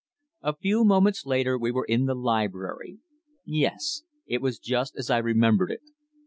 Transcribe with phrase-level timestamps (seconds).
[0.41, 2.97] A few moments later we were in the library.
[3.45, 4.01] Yes.
[4.25, 5.83] It was just as I remembered it.